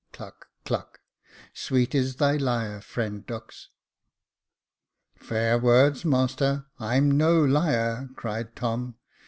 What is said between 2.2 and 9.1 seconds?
lyre, friend Dux."" Fair words, master; I'm no liar," cried Tom.